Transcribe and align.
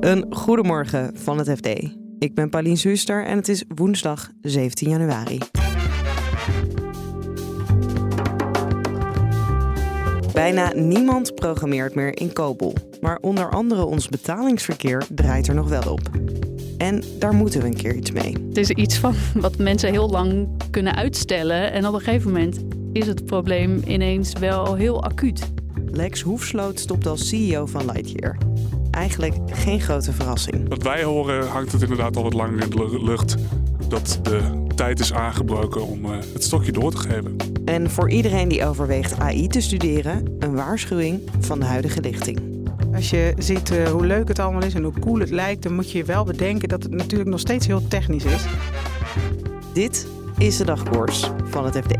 Een 0.00 0.26
goedemorgen 0.30 1.10
van 1.14 1.38
het 1.38 1.50
FD. 1.50 1.66
Ik 2.18 2.34
ben 2.34 2.50
Paulien 2.50 2.76
Zuster 2.76 3.26
en 3.26 3.36
het 3.36 3.48
is 3.48 3.64
woensdag 3.74 4.30
17 4.42 4.88
januari. 4.88 5.38
Bijna 10.32 10.72
niemand 10.74 11.34
programmeert 11.34 11.94
meer 11.94 12.18
in 12.18 12.32
COBOL. 12.32 12.74
Maar 13.00 13.18
onder 13.20 13.50
andere 13.50 13.84
ons 13.84 14.08
betalingsverkeer 14.08 15.06
draait 15.08 15.48
er 15.48 15.54
nog 15.54 15.68
wel 15.68 15.92
op. 15.92 16.10
En 16.78 17.02
daar 17.18 17.34
moeten 17.34 17.60
we 17.60 17.66
een 17.66 17.76
keer 17.76 17.94
iets 17.94 18.10
mee. 18.10 18.36
Het 18.48 18.56
is 18.56 18.70
iets 18.70 18.98
van 18.98 19.14
wat 19.34 19.58
mensen 19.58 19.90
heel 19.90 20.10
lang 20.10 20.48
kunnen 20.70 20.94
uitstellen. 20.94 21.72
En 21.72 21.86
op 21.86 21.94
een 21.94 22.00
gegeven 22.00 22.32
moment 22.32 22.64
is 22.92 23.06
het 23.06 23.24
probleem 23.24 23.82
ineens 23.86 24.32
wel 24.32 24.74
heel 24.74 25.04
acuut. 25.04 25.52
Lex 25.86 26.20
Hoefsloot 26.20 26.80
stopt 26.80 27.06
als 27.06 27.28
CEO 27.28 27.66
van 27.66 27.84
Lightyear. 27.84 28.36
Eigenlijk 28.90 29.34
geen 29.46 29.80
grote 29.80 30.12
verrassing. 30.12 30.68
Wat 30.68 30.82
wij 30.82 31.02
horen 31.02 31.48
hangt 31.48 31.72
het 31.72 31.82
inderdaad 31.82 32.16
al 32.16 32.22
wat 32.22 32.34
langer 32.34 32.62
in 32.62 32.70
de 32.70 33.04
lucht 33.04 33.36
dat 33.88 34.18
de 34.22 34.64
tijd 34.74 35.00
is 35.00 35.12
aangebroken 35.12 35.86
om 35.86 36.04
uh, 36.04 36.10
het 36.32 36.44
stokje 36.44 36.72
door 36.72 36.90
te 36.90 36.96
geven. 36.96 37.36
En 37.64 37.90
voor 37.90 38.10
iedereen 38.10 38.48
die 38.48 38.64
overweegt 38.64 39.18
AI 39.18 39.48
te 39.48 39.60
studeren, 39.60 40.36
een 40.38 40.54
waarschuwing 40.54 41.20
van 41.40 41.60
de 41.60 41.66
huidige 41.66 42.00
lichting. 42.00 42.40
Als 42.94 43.10
je 43.10 43.34
ziet 43.38 43.70
uh, 43.70 43.88
hoe 43.88 44.06
leuk 44.06 44.28
het 44.28 44.38
allemaal 44.38 44.62
is 44.62 44.74
en 44.74 44.82
hoe 44.82 44.98
cool 45.00 45.18
het 45.18 45.30
lijkt, 45.30 45.62
dan 45.62 45.74
moet 45.74 45.90
je 45.90 45.98
je 45.98 46.04
wel 46.04 46.24
bedenken 46.24 46.68
dat 46.68 46.82
het 46.82 46.92
natuurlijk 46.92 47.30
nog 47.30 47.40
steeds 47.40 47.66
heel 47.66 47.88
technisch 47.88 48.24
is. 48.24 48.44
Dit 49.72 50.06
is 50.38 50.56
de 50.56 50.64
dagkoers 50.64 51.30
van 51.44 51.64
het 51.64 51.76
FD. 51.76 51.94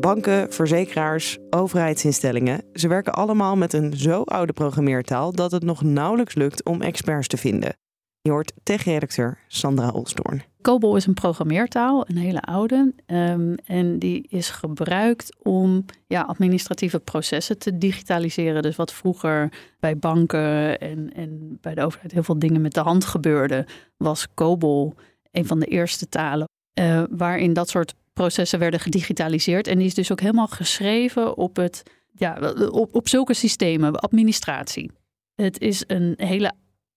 Banken, 0.00 0.52
verzekeraars, 0.52 1.38
overheidsinstellingen, 1.50 2.62
ze 2.72 2.88
werken 2.88 3.12
allemaal 3.12 3.56
met 3.56 3.72
een 3.72 3.96
zo 3.96 4.22
oude 4.22 4.52
programmeertaal 4.52 5.32
dat 5.32 5.50
het 5.50 5.62
nog 5.62 5.82
nauwelijks 5.82 6.34
lukt 6.34 6.64
om 6.64 6.82
experts 6.82 7.26
te 7.26 7.36
vinden. 7.36 7.76
Je 8.20 8.30
hoort 8.30 8.52
tech-redacteur 8.62 9.38
Sandra 9.48 9.90
Olsdoorn. 9.90 10.42
COBOL 10.62 10.96
is 10.96 11.06
een 11.06 11.14
programmeertaal, 11.14 12.08
een 12.08 12.16
hele 12.16 12.40
oude. 12.40 12.94
Um, 13.06 13.54
en 13.54 13.98
die 13.98 14.26
is 14.28 14.50
gebruikt 14.50 15.36
om 15.42 15.84
ja, 16.06 16.22
administratieve 16.22 17.00
processen 17.00 17.58
te 17.58 17.78
digitaliseren. 17.78 18.62
Dus 18.62 18.76
wat 18.76 18.92
vroeger 18.92 19.52
bij 19.80 19.98
banken 19.98 20.78
en, 20.78 21.12
en 21.12 21.58
bij 21.60 21.74
de 21.74 21.84
overheid 21.84 22.12
heel 22.12 22.22
veel 22.22 22.38
dingen 22.38 22.60
met 22.60 22.74
de 22.74 22.80
hand 22.80 23.04
gebeurde, 23.04 23.66
was 23.96 24.34
COBOL 24.34 24.94
een 25.30 25.46
van 25.46 25.60
de 25.60 25.66
eerste 25.66 26.08
talen 26.08 26.48
uh, 26.80 27.02
waarin 27.10 27.52
dat 27.52 27.68
soort 27.68 27.94
processen 28.14 28.58
werden 28.58 28.80
gedigitaliseerd. 28.80 29.66
En 29.66 29.78
die 29.78 29.86
is 29.86 29.94
dus 29.94 30.12
ook 30.12 30.20
helemaal 30.20 30.46
geschreven 30.46 31.36
op, 31.36 31.56
het, 31.56 31.82
ja, 32.12 32.52
op, 32.70 32.94
op 32.94 33.08
zulke 33.08 33.34
systemen, 33.34 33.94
administratie. 33.94 34.90
Het 35.34 35.60
is 35.60 35.84
een 35.86 36.14
hele 36.16 36.52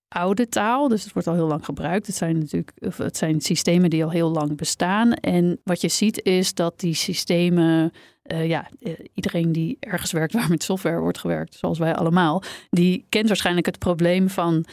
oude 0.07 0.49
taal, 0.49 0.87
dus 0.87 1.03
het 1.03 1.13
wordt 1.13 1.27
al 1.27 1.33
heel 1.33 1.47
lang 1.47 1.65
gebruikt. 1.65 2.07
Het 2.07 2.15
zijn 2.15 2.37
natuurlijk 2.37 2.71
het 2.95 3.17
zijn 3.17 3.41
systemen 3.41 3.89
die 3.89 4.03
al 4.03 4.11
heel 4.11 4.29
lang 4.29 4.57
bestaan. 4.57 5.13
En 5.13 5.59
wat 5.63 5.81
je 5.81 5.87
ziet 5.87 6.23
is 6.23 6.53
dat 6.53 6.79
die 6.79 6.93
systemen, 6.93 7.91
uh, 8.23 8.47
ja, 8.47 8.69
eh, 8.79 8.93
iedereen 9.13 9.52
die 9.52 9.77
ergens 9.79 10.11
werkt 10.11 10.33
waar 10.33 10.49
met 10.49 10.63
software 10.63 10.99
wordt 10.99 11.17
gewerkt, 11.17 11.53
zoals 11.53 11.79
wij 11.79 11.95
allemaal, 11.95 12.43
die 12.69 13.05
kent 13.09 13.27
waarschijnlijk 13.27 13.65
het 13.65 13.79
probleem 13.79 14.29
van 14.29 14.65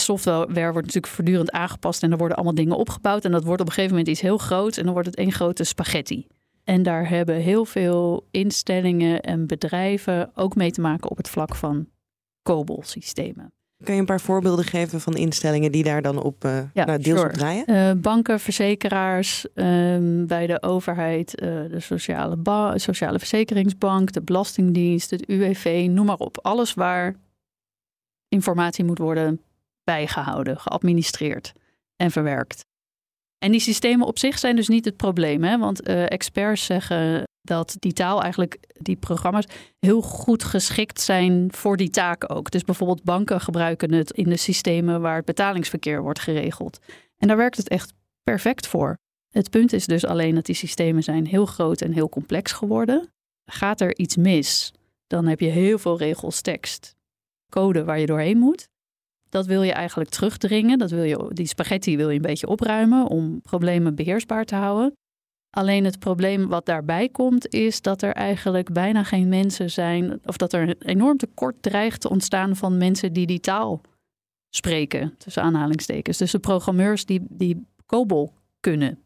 software 0.00 0.72
wordt 0.72 0.86
natuurlijk 0.86 1.06
voortdurend 1.06 1.50
aangepast 1.50 2.02
en 2.02 2.10
er 2.10 2.18
worden 2.18 2.36
allemaal 2.36 2.54
dingen 2.54 2.76
opgebouwd. 2.76 3.24
En 3.24 3.30
dat 3.30 3.44
wordt 3.44 3.60
op 3.60 3.66
een 3.66 3.72
gegeven 3.72 3.96
moment 3.96 4.12
iets 4.12 4.20
heel 4.20 4.38
groot 4.38 4.76
en 4.76 4.84
dan 4.84 4.92
wordt 4.92 5.08
het 5.08 5.16
één 5.16 5.32
grote 5.32 5.64
spaghetti. 5.64 6.26
En 6.64 6.82
daar 6.82 7.08
hebben 7.08 7.36
heel 7.36 7.64
veel 7.64 8.26
instellingen 8.30 9.20
en 9.20 9.46
bedrijven 9.46 10.30
ook 10.34 10.54
mee 10.54 10.70
te 10.70 10.80
maken 10.80 11.10
op 11.10 11.16
het 11.16 11.28
vlak 11.28 11.54
van 11.54 11.86
COBOL-systemen. 12.42 13.52
Kan 13.84 13.94
je 13.94 14.00
een 14.00 14.06
paar 14.06 14.20
voorbeelden 14.20 14.64
geven 14.64 15.00
van 15.00 15.14
instellingen 15.14 15.72
die 15.72 15.82
daar 15.82 16.02
dan 16.02 16.22
op 16.22 16.44
uh, 16.44 16.58
ja, 16.74 16.84
nou, 16.84 17.02
deels 17.02 17.22
op 17.22 17.32
draaien? 17.32 17.70
Uh, 17.70 17.90
banken, 18.00 18.40
verzekeraars, 18.40 19.46
um, 19.54 20.26
bij 20.26 20.46
de 20.46 20.62
overheid, 20.62 21.42
uh, 21.42 21.48
de 21.70 21.80
sociale, 21.80 22.72
sociale 22.74 23.18
verzekeringsbank, 23.18 24.12
de 24.12 24.22
Belastingdienst, 24.22 25.10
het 25.10 25.28
UWV, 25.28 25.86
noem 25.90 26.06
maar 26.06 26.16
op. 26.16 26.38
Alles 26.42 26.74
waar 26.74 27.14
informatie 28.28 28.84
moet 28.84 28.98
worden 28.98 29.40
bijgehouden, 29.86 30.60
geadministreerd 30.60 31.52
en 31.96 32.10
verwerkt. 32.10 32.64
En 33.38 33.50
die 33.50 33.60
systemen 33.60 34.06
op 34.06 34.18
zich 34.18 34.38
zijn 34.38 34.56
dus 34.56 34.68
niet 34.68 34.84
het 34.84 34.96
probleem, 34.96 35.44
hè? 35.44 35.58
want 35.58 35.82
experts 35.82 36.64
zeggen 36.64 37.24
dat 37.42 37.76
die 37.78 37.92
taal 37.92 38.22
eigenlijk, 38.22 38.58
die 38.80 38.96
programma's, 38.96 39.46
heel 39.78 40.02
goed 40.02 40.44
geschikt 40.44 41.00
zijn 41.00 41.52
voor 41.52 41.76
die 41.76 41.90
taken 41.90 42.28
ook. 42.28 42.50
Dus 42.50 42.64
bijvoorbeeld 42.64 43.02
banken 43.02 43.40
gebruiken 43.40 43.92
het 43.92 44.10
in 44.10 44.28
de 44.28 44.36
systemen 44.36 45.00
waar 45.00 45.16
het 45.16 45.24
betalingsverkeer 45.24 46.02
wordt 46.02 46.18
geregeld. 46.18 46.78
En 47.16 47.28
daar 47.28 47.36
werkt 47.36 47.56
het 47.56 47.68
echt 47.68 47.92
perfect 48.22 48.66
voor. 48.66 48.98
Het 49.28 49.50
punt 49.50 49.72
is 49.72 49.86
dus 49.86 50.04
alleen 50.04 50.34
dat 50.34 50.46
die 50.46 50.54
systemen 50.54 51.02
zijn 51.02 51.26
heel 51.26 51.46
groot 51.46 51.80
en 51.80 51.92
heel 51.92 52.08
complex 52.08 52.52
geworden. 52.52 53.12
Gaat 53.44 53.80
er 53.80 53.96
iets 53.96 54.16
mis, 54.16 54.72
dan 55.06 55.26
heb 55.26 55.40
je 55.40 55.48
heel 55.48 55.78
veel 55.78 55.98
regels 55.98 56.40
tekst, 56.40 56.96
code 57.50 57.84
waar 57.84 57.98
je 57.98 58.06
doorheen 58.06 58.38
moet. 58.38 58.68
Dat 59.28 59.46
wil 59.46 59.62
je 59.62 59.72
eigenlijk 59.72 60.10
terugdringen. 60.10 60.78
Dat 60.78 60.90
wil 60.90 61.02
je, 61.02 61.30
die 61.32 61.46
spaghetti 61.46 61.96
wil 61.96 62.08
je 62.08 62.16
een 62.16 62.22
beetje 62.22 62.46
opruimen 62.46 63.06
om 63.06 63.40
problemen 63.40 63.94
beheersbaar 63.94 64.44
te 64.44 64.54
houden. 64.54 64.92
Alleen 65.50 65.84
het 65.84 65.98
probleem 65.98 66.48
wat 66.48 66.66
daarbij 66.66 67.08
komt, 67.08 67.48
is 67.48 67.82
dat 67.82 68.02
er 68.02 68.12
eigenlijk 68.12 68.72
bijna 68.72 69.02
geen 69.04 69.28
mensen 69.28 69.70
zijn, 69.70 70.20
of 70.24 70.36
dat 70.36 70.52
er 70.52 70.62
een 70.62 70.76
enorm 70.78 71.16
tekort 71.16 71.62
dreigt 71.62 72.00
te 72.00 72.08
ontstaan 72.08 72.56
van 72.56 72.76
mensen 72.76 73.12
die 73.12 73.26
die 73.26 73.40
taal 73.40 73.80
spreken, 74.50 75.14
tussen 75.18 75.42
aanhalingstekens. 75.42 76.18
Dus 76.18 76.30
de 76.30 76.38
programmeurs 76.38 77.04
die, 77.04 77.26
die 77.28 77.66
COBOL 77.86 78.32
kunnen. 78.60 78.98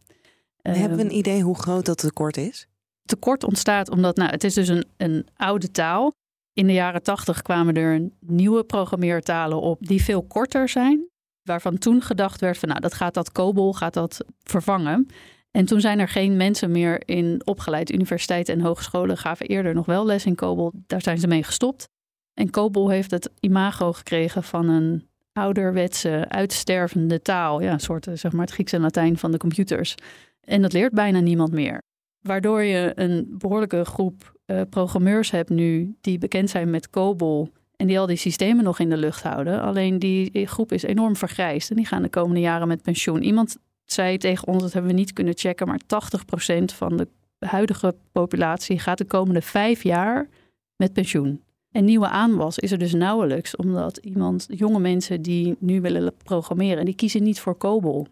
Hebben 0.62 0.96
we 0.96 1.02
een 1.02 1.08
ehm, 1.08 1.18
idee 1.18 1.42
hoe 1.42 1.58
groot 1.58 1.86
dat 1.86 1.98
tekort 1.98 2.36
is? 2.36 2.66
Tekort 3.02 3.44
ontstaat 3.44 3.90
omdat, 3.90 4.16
nou, 4.16 4.30
het 4.30 4.44
is 4.44 4.54
dus 4.54 4.68
een, 4.68 4.84
een 4.96 5.26
oude 5.36 5.70
taal. 5.70 6.12
In 6.52 6.66
de 6.66 6.72
jaren 6.72 7.02
tachtig 7.02 7.42
kwamen 7.42 7.74
er 7.74 8.10
nieuwe 8.20 8.64
programmeertalen 8.64 9.60
op 9.60 9.86
die 9.86 10.02
veel 10.02 10.22
korter 10.22 10.68
zijn. 10.68 11.08
Waarvan 11.42 11.78
toen 11.78 12.02
gedacht 12.02 12.40
werd 12.40 12.58
van, 12.58 12.68
nou, 12.68 12.80
dat 12.80 12.94
gaat 12.94 13.14
dat 13.14 13.32
COBOL 13.32 13.74
gaat 13.74 13.94
dat 13.94 14.24
vervangen. 14.42 15.06
En 15.50 15.64
toen 15.64 15.80
zijn 15.80 15.98
er 15.98 16.08
geen 16.08 16.36
mensen 16.36 16.70
meer 16.70 17.02
in 17.08 17.42
opgeleid. 17.44 17.92
Universiteiten 17.92 18.54
en 18.54 18.60
hogescholen 18.60 19.16
gaven 19.16 19.46
eerder 19.46 19.74
nog 19.74 19.86
wel 19.86 20.06
les 20.06 20.26
in 20.26 20.34
COBOL. 20.34 20.72
Daar 20.86 21.02
zijn 21.02 21.18
ze 21.18 21.26
mee 21.26 21.42
gestopt. 21.42 21.88
En 22.34 22.50
COBOL 22.50 22.88
heeft 22.88 23.10
het 23.10 23.30
imago 23.40 23.92
gekregen 23.92 24.42
van 24.42 24.68
een 24.68 25.08
ouderwetse, 25.32 26.24
uitstervende 26.28 27.22
taal. 27.22 27.60
Ja, 27.60 27.72
een 27.72 27.80
soort 27.80 28.06
zeg 28.12 28.32
maar 28.32 28.44
het 28.44 28.54
Grieks 28.54 28.72
en 28.72 28.80
Latijn 28.80 29.18
van 29.18 29.30
de 29.30 29.38
computers. 29.38 29.94
En 30.40 30.62
dat 30.62 30.72
leert 30.72 30.92
bijna 30.92 31.20
niemand 31.20 31.52
meer. 31.52 31.82
Waardoor 32.20 32.62
je 32.62 32.92
een 32.94 33.34
behoorlijke 33.38 33.84
groep 33.84 34.39
uh, 34.50 34.60
programmeurs 34.70 35.30
hebt 35.30 35.50
nu 35.50 35.94
die 36.00 36.18
bekend 36.18 36.50
zijn 36.50 36.70
met 36.70 36.90
COBOL 36.90 37.50
en 37.76 37.86
die 37.86 37.98
al 37.98 38.06
die 38.06 38.16
systemen 38.16 38.64
nog 38.64 38.78
in 38.78 38.90
de 38.90 38.96
lucht 38.96 39.22
houden. 39.22 39.62
Alleen 39.62 39.98
die 39.98 40.46
groep 40.46 40.72
is 40.72 40.82
enorm 40.82 41.16
vergrijsd 41.16 41.70
en 41.70 41.76
die 41.76 41.86
gaan 41.86 42.02
de 42.02 42.08
komende 42.08 42.40
jaren 42.40 42.68
met 42.68 42.82
pensioen. 42.82 43.22
Iemand 43.22 43.56
zei 43.84 44.18
tegen 44.18 44.48
ons, 44.48 44.62
dat 44.62 44.72
hebben 44.72 44.90
we 44.90 44.96
niet 44.96 45.12
kunnen 45.12 45.38
checken, 45.38 45.66
maar 45.66 45.80
80% 45.80 46.64
van 46.64 46.96
de 46.96 47.06
huidige 47.46 47.94
populatie 48.12 48.78
gaat 48.78 48.98
de 48.98 49.04
komende 49.04 49.42
vijf 49.42 49.82
jaar 49.82 50.28
met 50.76 50.92
pensioen. 50.92 51.42
En 51.72 51.84
nieuwe 51.84 52.08
aanwas 52.08 52.58
is 52.58 52.72
er 52.72 52.78
dus 52.78 52.92
nauwelijks, 52.92 53.56
omdat 53.56 53.96
iemand, 53.96 54.46
jonge 54.48 54.78
mensen 54.80 55.22
die 55.22 55.56
nu 55.58 55.80
willen 55.80 56.14
programmeren, 56.22 56.84
die 56.84 56.94
kiezen 56.94 57.22
niet 57.22 57.40
voor 57.40 57.56
COBOL. 57.56 58.06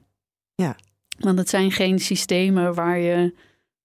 Ja. 0.54 0.76
Want 1.18 1.38
het 1.38 1.48
zijn 1.48 1.72
geen 1.72 1.98
systemen 1.98 2.74
waar 2.74 2.98
je 2.98 3.34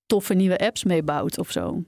toffe 0.06 0.34
nieuwe 0.34 0.58
apps 0.58 0.84
mee 0.84 1.04
bouwt 1.04 1.38
of 1.38 1.52
zo. 1.52 1.84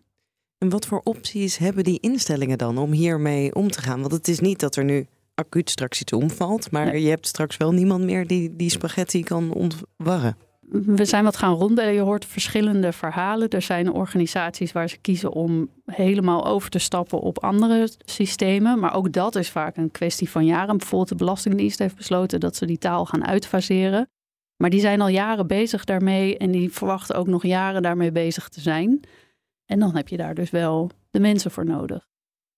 En 0.66 0.72
wat 0.72 0.86
voor 0.86 1.02
opties 1.04 1.58
hebben 1.58 1.84
die 1.84 2.00
instellingen 2.00 2.58
dan 2.58 2.78
om 2.78 2.92
hiermee 2.92 3.56
om 3.56 3.72
te 3.72 3.82
gaan? 3.82 4.00
Want 4.00 4.12
het 4.12 4.28
is 4.28 4.40
niet 4.40 4.60
dat 4.60 4.76
er 4.76 4.84
nu 4.84 5.08
acuut 5.36 5.70
straks 5.70 6.02
iets 6.02 6.14
omvalt. 6.14 6.72
Maar 6.72 6.98
je 6.98 7.10
hebt 7.10 7.28
straks 7.28 7.58
wel 7.58 7.72
niemand 7.72 8.04
meer 8.04 8.28
die 8.28 8.56
die 8.56 8.70
spaghetti 8.70 9.24
kan 9.24 9.54
ontwarren. 9.54 10.38
We 10.70 11.06
zijn 11.06 11.24
wat 11.24 11.38
gaan 11.38 11.54
ronden. 11.54 11.94
Je 11.94 12.00
hoort 12.00 12.26
verschillende 12.26 12.92
verhalen. 12.92 13.50
Er 13.50 13.62
zijn 13.62 13.92
organisaties 13.92 14.72
waar 14.72 14.90
ze 14.90 14.98
kiezen 14.98 15.32
om 15.32 15.70
helemaal 15.86 16.46
over 16.46 16.70
te 16.70 16.80
stappen 16.80 17.20
op 17.20 17.44
andere 17.44 17.90
systemen. 18.06 18.80
Maar 18.80 18.96
ook 18.96 19.12
dat 19.12 19.36
is 19.36 19.50
vaak 19.50 19.78
een 19.78 19.92
kwestie 19.92 20.30
van 20.30 20.46
jaren. 20.46 20.78
Bijvoorbeeld 20.78 21.10
de 21.10 21.16
Belastingdienst 21.16 21.80
heeft 21.80 21.96
besloten 21.96 22.40
dat 22.40 22.56
ze 22.56 22.66
die 22.66 22.78
taal 22.78 23.06
gaan 23.06 23.26
uitfaseren. 23.26 24.10
Maar 24.58 24.70
die 24.70 24.80
zijn 24.80 25.02
al 25.02 25.08
jaren 25.08 25.48
bezig 25.48 25.84
daarmee 25.84 26.38
en 26.38 26.52
die 26.52 26.72
verwachten 26.74 27.16
ook 27.16 27.28
nog 27.28 27.44
jaren 27.44 27.82
daarmee 27.82 28.12
bezig 28.12 28.50
te 28.50 28.62
zijn. 28.62 29.02
En 29.66 29.80
dan 29.80 29.96
heb 29.96 30.08
je 30.08 30.18
daar 30.18 30.36
dus 30.36 30.50
wel 30.50 30.90
de 31.10 31.20
mensen 31.20 31.52
voor 31.52 31.66
nodig. 31.66 32.08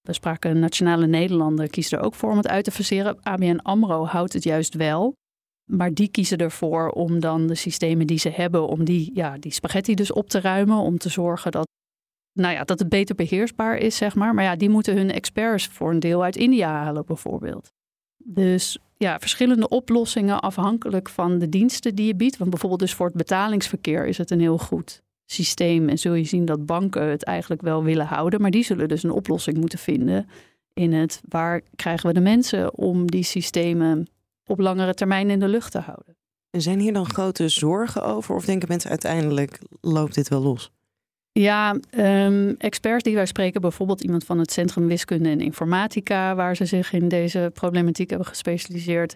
We 0.01 0.13
spraken 0.13 0.59
Nationale 0.59 1.07
Nederlanden, 1.07 1.69
kiest 1.69 1.93
er 1.93 1.99
ook 1.99 2.15
voor 2.15 2.31
om 2.31 2.37
het 2.37 2.47
uit 2.47 2.63
te 2.63 2.71
faseren. 2.71 3.17
ABN 3.21 3.59
AMRO 3.61 4.05
houdt 4.05 4.33
het 4.33 4.43
juist 4.43 4.73
wel. 4.73 5.15
Maar 5.69 5.93
die 5.93 6.07
kiezen 6.07 6.37
ervoor 6.37 6.89
om 6.89 7.19
dan 7.19 7.47
de 7.47 7.55
systemen 7.55 8.07
die 8.07 8.19
ze 8.19 8.29
hebben, 8.29 8.67
om 8.67 8.83
die, 8.83 9.11
ja, 9.13 9.37
die 9.37 9.51
spaghetti 9.51 9.95
dus 9.95 10.11
op 10.11 10.29
te 10.29 10.39
ruimen. 10.39 10.77
Om 10.77 10.97
te 10.97 11.09
zorgen 11.09 11.51
dat, 11.51 11.67
nou 12.33 12.53
ja, 12.53 12.63
dat 12.63 12.79
het 12.79 12.89
beter 12.89 13.15
beheersbaar 13.15 13.77
is, 13.77 13.97
zeg 13.97 14.15
maar. 14.15 14.33
Maar 14.33 14.43
ja, 14.43 14.55
die 14.55 14.69
moeten 14.69 14.95
hun 14.95 15.11
experts 15.11 15.67
voor 15.67 15.89
een 15.89 15.99
deel 15.99 16.23
uit 16.23 16.35
India 16.35 16.69
halen, 16.69 17.05
bijvoorbeeld. 17.05 17.71
Dus 18.23 18.77
ja, 18.97 19.19
verschillende 19.19 19.69
oplossingen 19.69 20.41
afhankelijk 20.41 21.09
van 21.09 21.39
de 21.39 21.49
diensten 21.49 21.95
die 21.95 22.07
je 22.07 22.15
biedt. 22.15 22.37
Want 22.37 22.49
bijvoorbeeld 22.49 22.81
dus 22.81 22.93
voor 22.93 23.05
het 23.05 23.15
betalingsverkeer 23.15 24.05
is 24.05 24.17
het 24.17 24.31
een 24.31 24.39
heel 24.39 24.57
goed 24.57 25.05
systeem. 25.31 25.89
En 25.89 25.97
zul 25.97 26.13
je 26.13 26.23
zien 26.23 26.45
dat 26.45 26.65
banken 26.65 27.09
het 27.09 27.23
eigenlijk 27.23 27.61
wel 27.61 27.83
willen 27.83 28.05
houden. 28.05 28.41
Maar 28.41 28.51
die 28.51 28.63
zullen 28.63 28.87
dus 28.87 29.03
een 29.03 29.11
oplossing 29.11 29.57
moeten 29.57 29.79
vinden 29.79 30.27
in 30.77 30.93
het 30.93 31.21
waar 31.29 31.61
krijgen 31.75 32.07
we 32.07 32.13
de 32.13 32.19
mensen 32.19 32.77
om 32.77 33.11
die 33.11 33.23
systemen 33.23 34.07
op 34.45 34.59
langere 34.59 34.93
termijn 34.93 35.29
in 35.29 35.39
de 35.39 35.47
lucht 35.47 35.71
te 35.71 35.79
houden. 35.79 36.17
En 36.49 36.61
zijn 36.61 36.79
hier 36.79 36.93
dan 36.93 37.09
grote 37.09 37.49
zorgen 37.49 38.03
over? 38.03 38.35
Of 38.35 38.45
denken 38.45 38.67
mensen 38.67 38.89
uiteindelijk 38.89 39.59
loopt 39.81 40.15
dit 40.15 40.27
wel 40.27 40.41
los? 40.41 40.71
Ja, 41.31 41.79
um, 41.97 42.55
experts 42.57 43.03
die 43.03 43.15
wij 43.15 43.25
spreken, 43.25 43.61
bijvoorbeeld 43.61 44.01
iemand 44.01 44.23
van 44.23 44.39
het 44.39 44.51
Centrum 44.51 44.87
Wiskunde 44.87 45.29
en 45.29 45.41
Informatica, 45.41 46.35
waar 46.35 46.55
ze 46.55 46.65
zich 46.65 46.93
in 46.93 47.07
deze 47.07 47.51
problematiek 47.53 48.09
hebben 48.09 48.27
gespecialiseerd. 48.27 49.15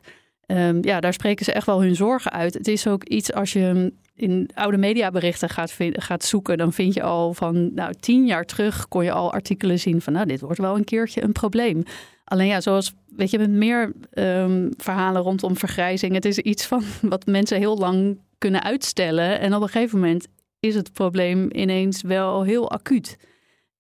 Um, 0.52 0.84
ja, 0.84 1.00
daar 1.00 1.14
spreken 1.14 1.46
ze 1.46 1.52
echt 1.52 1.66
wel 1.66 1.82
hun 1.82 1.96
zorgen 1.96 2.32
uit. 2.32 2.54
Het 2.54 2.68
is 2.68 2.88
ook 2.88 3.04
iets 3.04 3.34
als 3.34 3.54
je 3.54 3.94
in 4.16 4.50
oude 4.54 4.78
mediaberichten 4.78 5.50
gaat, 5.50 5.78
gaat 5.92 6.24
zoeken, 6.24 6.58
dan 6.58 6.74
vind 6.74 6.94
je 6.94 7.04
al 7.04 7.34
van 7.34 7.74
nou, 7.74 7.94
tien 8.00 8.26
jaar 8.26 8.46
terug 8.46 8.88
kon 8.88 9.04
je 9.04 9.12
al 9.12 9.34
artikelen 9.34 9.80
zien 9.80 10.02
van 10.02 10.14
nou, 10.14 10.26
dit 10.26 10.42
wordt 10.42 10.60
wel 10.60 10.76
een 10.76 10.84
keertje 10.84 11.24
een 11.24 11.32
probleem. 11.32 11.84
Alleen 12.24 12.48
ja, 12.48 12.62
zoals 12.62 12.94
weet 13.16 13.30
je, 13.30 13.38
met 13.38 13.50
meer 13.50 13.94
um, 14.14 14.70
verhalen 14.78 15.22
rondom 15.22 15.58
vergrijzing. 15.58 16.14
Het 16.14 16.26
is 16.26 16.38
iets 16.38 16.66
van 16.66 16.84
wat 17.02 17.26
mensen 17.26 17.58
heel 17.58 17.78
lang 17.78 18.20
kunnen 18.38 18.64
uitstellen. 18.64 19.40
En 19.40 19.56
op 19.56 19.62
een 19.62 19.70
gegeven 19.70 20.00
moment 20.00 20.28
is 20.60 20.76
het 20.76 20.94
probleem 20.94 21.48
ineens 21.52 22.02
wel 22.02 22.44
heel 22.44 22.72
acuut. 22.72 23.18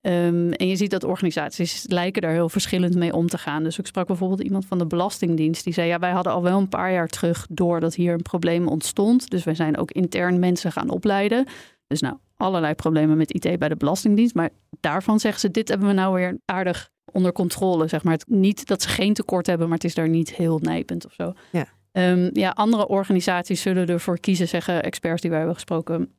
Um, 0.01 0.51
en 0.51 0.67
je 0.67 0.75
ziet 0.75 0.91
dat 0.91 1.03
organisaties 1.03 1.85
lijken 1.87 2.21
daar 2.21 2.31
heel 2.31 2.49
verschillend 2.49 2.95
mee 2.95 3.13
om 3.13 3.27
te 3.27 3.37
gaan. 3.37 3.63
Dus 3.63 3.79
ik 3.79 3.85
sprak 3.85 4.07
bijvoorbeeld 4.07 4.41
iemand 4.41 4.65
van 4.65 4.77
de 4.77 4.85
Belastingdienst. 4.85 5.63
Die 5.63 5.73
zei, 5.73 5.87
ja, 5.87 5.99
wij 5.99 6.11
hadden 6.11 6.33
al 6.33 6.43
wel 6.43 6.59
een 6.59 6.69
paar 6.69 6.91
jaar 6.91 7.07
terug 7.07 7.47
door 7.49 7.79
dat 7.79 7.95
hier 7.95 8.13
een 8.13 8.21
probleem 8.21 8.67
ontstond. 8.67 9.29
Dus 9.29 9.43
wij 9.43 9.55
zijn 9.55 9.77
ook 9.77 9.91
intern 9.91 10.39
mensen 10.39 10.71
gaan 10.71 10.89
opleiden. 10.89 11.45
Dus 11.87 12.01
nou, 12.01 12.17
allerlei 12.37 12.73
problemen 12.73 13.17
met 13.17 13.33
IT 13.33 13.59
bij 13.59 13.69
de 13.69 13.75
Belastingdienst. 13.75 14.35
Maar 14.35 14.49
daarvan 14.79 15.19
zeggen 15.19 15.41
ze, 15.41 15.51
dit 15.51 15.67
hebben 15.67 15.87
we 15.87 15.93
nou 15.93 16.13
weer 16.15 16.39
aardig 16.45 16.89
onder 17.11 17.31
controle. 17.31 17.87
Zeg 17.87 18.03
maar. 18.03 18.13
Het, 18.13 18.25
niet 18.27 18.67
dat 18.67 18.81
ze 18.81 18.89
geen 18.89 19.13
tekort 19.13 19.47
hebben, 19.47 19.67
maar 19.67 19.77
het 19.77 19.85
is 19.85 19.95
daar 19.95 20.09
niet 20.09 20.35
heel 20.35 20.59
nijpend 20.59 21.05
of 21.05 21.13
zo. 21.13 21.33
Ja. 21.51 21.65
Um, 21.91 22.29
ja, 22.33 22.49
andere 22.49 22.87
organisaties 22.87 23.61
zullen 23.61 23.87
ervoor 23.87 24.19
kiezen, 24.19 24.47
zeggen 24.47 24.83
experts 24.83 25.21
die 25.21 25.29
wij 25.29 25.39
hebben 25.39 25.57
gesproken, 25.57 26.11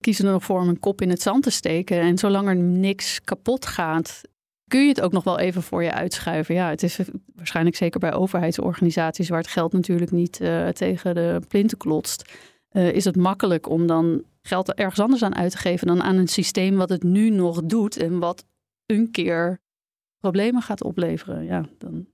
kiezen 0.00 0.26
er 0.26 0.32
nog 0.32 0.44
voor 0.44 0.60
om 0.60 0.68
een 0.68 0.80
kop 0.80 1.00
in 1.00 1.10
het 1.10 1.22
zand 1.22 1.42
te 1.42 1.50
steken. 1.50 2.00
En 2.00 2.18
zolang 2.18 2.48
er 2.48 2.56
niks 2.56 3.20
kapot 3.24 3.66
gaat, 3.66 4.20
kun 4.68 4.82
je 4.82 4.88
het 4.88 5.00
ook 5.00 5.12
nog 5.12 5.24
wel 5.24 5.38
even 5.38 5.62
voor 5.62 5.82
je 5.82 5.92
uitschuiven. 5.92 6.54
Ja, 6.54 6.68
het 6.68 6.82
is 6.82 7.00
waarschijnlijk 7.34 7.76
zeker 7.76 8.00
bij 8.00 8.12
overheidsorganisaties, 8.12 9.28
waar 9.28 9.40
het 9.40 9.48
geld 9.48 9.72
natuurlijk 9.72 10.10
niet 10.10 10.40
uh, 10.40 10.68
tegen 10.68 11.14
de 11.14 11.40
plinten 11.48 11.78
klotst, 11.78 12.32
uh, 12.72 12.92
is 12.92 13.04
het 13.04 13.16
makkelijk 13.16 13.68
om 13.68 13.86
dan 13.86 14.24
geld 14.42 14.74
ergens 14.74 15.00
anders 15.00 15.22
aan 15.22 15.34
uit 15.34 15.50
te 15.50 15.58
geven 15.58 15.86
dan 15.86 16.02
aan 16.02 16.16
een 16.16 16.28
systeem 16.28 16.76
wat 16.76 16.88
het 16.88 17.02
nu 17.02 17.30
nog 17.30 17.62
doet 17.64 17.96
en 17.96 18.18
wat 18.18 18.44
een 18.86 19.10
keer 19.10 19.60
problemen 20.18 20.62
gaat 20.62 20.82
opleveren. 20.82 21.44
Ja, 21.44 21.64
dan 21.78 22.06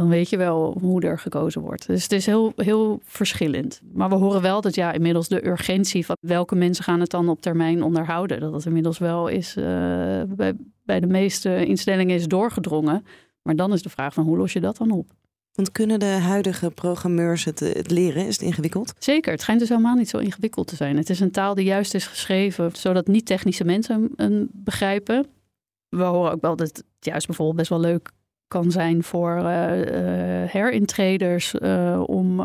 dan 0.00 0.08
weet 0.08 0.28
je 0.28 0.36
wel 0.36 0.76
hoe 0.80 1.02
er 1.02 1.18
gekozen 1.18 1.60
wordt. 1.60 1.86
Dus 1.86 2.02
het 2.02 2.12
is 2.12 2.26
heel, 2.26 2.52
heel 2.56 3.00
verschillend. 3.04 3.80
Maar 3.92 4.08
we 4.08 4.14
horen 4.14 4.42
wel 4.42 4.60
dat 4.60 4.74
ja, 4.74 4.92
inmiddels 4.92 5.28
de 5.28 5.46
urgentie 5.46 6.06
van 6.06 6.16
welke 6.20 6.54
mensen 6.54 6.84
gaan 6.84 7.00
het 7.00 7.10
dan 7.10 7.28
op 7.28 7.40
termijn 7.40 7.82
onderhouden, 7.82 8.40
dat 8.40 8.52
dat 8.52 8.66
inmiddels 8.66 8.98
wel 8.98 9.28
is 9.28 9.56
uh, 9.56 9.64
bij, 10.28 10.52
bij 10.84 11.00
de 11.00 11.06
meeste 11.06 11.66
instellingen 11.66 12.16
is 12.16 12.26
doorgedrongen. 12.26 13.04
Maar 13.42 13.56
dan 13.56 13.72
is 13.72 13.82
de 13.82 13.88
vraag 13.88 14.14
van 14.14 14.24
hoe 14.24 14.36
los 14.36 14.52
je 14.52 14.60
dat 14.60 14.76
dan 14.76 14.90
op? 14.90 15.06
Want 15.52 15.72
kunnen 15.72 15.98
de 15.98 16.06
huidige 16.06 16.70
programmeurs 16.70 17.44
het, 17.44 17.60
het, 17.60 17.90
leren? 17.90 18.26
Is 18.26 18.36
het 18.36 18.46
ingewikkeld? 18.46 18.92
Zeker, 18.98 19.32
het 19.32 19.40
schijnt 19.40 19.60
dus 19.60 19.68
helemaal 19.68 19.96
niet 19.96 20.08
zo 20.08 20.18
ingewikkeld 20.18 20.66
te 20.66 20.76
zijn. 20.76 20.96
Het 20.96 21.10
is 21.10 21.20
een 21.20 21.30
taal 21.30 21.54
die 21.54 21.64
juist 21.64 21.94
is 21.94 22.06
geschreven 22.06 22.70
zodat 22.72 23.06
niet 23.06 23.26
technische 23.26 23.64
mensen 23.64 24.10
hem 24.16 24.48
begrijpen. 24.52 25.26
We 25.88 26.02
horen 26.02 26.32
ook 26.32 26.40
wel 26.40 26.56
dat 26.56 26.66
het 26.68 26.84
juist 27.00 27.26
bijvoorbeeld 27.26 27.56
best 27.56 27.68
wel 27.68 27.80
leuk 27.80 28.10
kan 28.50 28.70
zijn 28.70 29.02
voor 29.02 29.36
uh, 29.36 29.44
herintreders 30.46 31.54
uh, 31.54 32.02
om, 32.06 32.40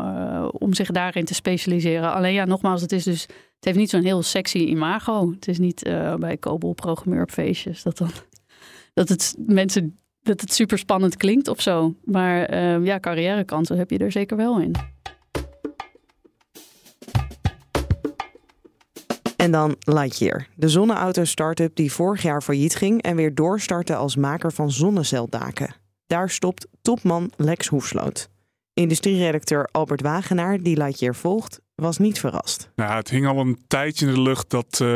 om 0.50 0.74
zich 0.74 0.90
daarin 0.90 1.24
te 1.24 1.34
specialiseren. 1.34 2.12
Alleen 2.12 2.32
ja, 2.32 2.44
nogmaals, 2.44 2.80
het 2.80 2.92
is 2.92 3.04
dus 3.04 3.22
het 3.22 3.64
heeft 3.64 3.78
niet 3.78 3.90
zo'n 3.90 4.02
heel 4.04 4.22
sexy 4.22 4.58
imago. 4.58 5.30
Het 5.30 5.48
is 5.48 5.58
niet 5.58 5.82
bij 6.18 6.38
Cobol 6.38 6.74
programmeurfeestjes 6.74 7.82
dat 7.82 7.98
dan 7.98 8.10
dat 8.94 9.08
het 9.08 9.36
mensen 9.46 9.98
dat 10.22 10.40
het 10.40 10.52
super 10.52 10.78
spannend 10.78 11.16
klinkt 11.16 11.48
of 11.48 11.60
zo. 11.60 11.94
Maar 12.04 12.56
ja, 12.82 13.00
carrièrekansen 13.00 13.78
heb 13.78 13.90
je 13.90 13.98
er 13.98 14.12
zeker 14.12 14.36
wel 14.36 14.60
in. 14.60 14.74
En 19.36 19.52
dan 19.52 19.76
Lightyear, 19.78 20.46
de 20.54 20.68
zonneauto-startup 20.68 21.76
die 21.76 21.92
vorig 21.92 22.22
jaar 22.22 22.42
failliet 22.42 22.74
ging 22.74 23.02
en 23.02 23.16
weer 23.16 23.34
doorstartte 23.34 23.94
als 23.94 24.16
maker 24.16 24.52
van 24.52 24.70
zonneceldaken. 24.70 25.85
Daar 26.06 26.30
stopt 26.30 26.66
topman 26.82 27.32
Lex 27.36 27.66
Hoefsloot. 27.66 28.28
Industrieredacteur 28.74 29.68
Albert 29.72 30.00
Wagenaar, 30.00 30.62
die 30.62 30.76
Lightyear 30.76 31.14
volgt, 31.14 31.60
was 31.74 31.98
niet 31.98 32.20
verrast. 32.20 32.70
Nou, 32.74 32.94
het 32.94 33.10
hing 33.10 33.26
al 33.26 33.38
een 33.38 33.64
tijdje 33.66 34.06
in 34.06 34.14
de 34.14 34.20
lucht 34.20 34.50
dat 34.50 34.78
uh, 34.82 34.88